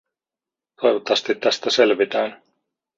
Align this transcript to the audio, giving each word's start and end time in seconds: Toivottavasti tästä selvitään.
Toivottavasti 0.81 1.35
tästä 1.35 1.69
selvitään. 1.69 2.41